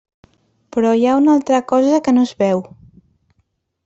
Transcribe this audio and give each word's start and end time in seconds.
Però 0.75 0.93
hi 0.99 1.03
ha 1.09 1.17
una 1.19 1.35
altra 1.39 1.59
cosa 1.73 1.99
que 2.07 2.13
no 2.15 2.23
es 2.31 2.35
veu. 2.39 2.65